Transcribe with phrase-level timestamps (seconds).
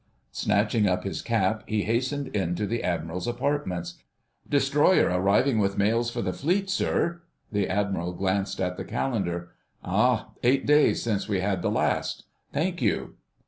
[0.31, 3.99] Snatching up his cap, he hastened in to the Admiral's apartments.
[4.49, 9.51] "Destroyer arriving with mails for the Fleet, sir." The Admiral glanced at the calendar.
[9.83, 10.31] "Ah!
[10.41, 12.25] Eight days since we had the last.
[12.51, 13.13] Thank you."